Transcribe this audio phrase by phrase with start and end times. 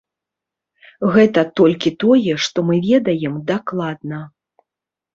[1.17, 4.27] Гэта толькі тое, што мы ведаем дакладна.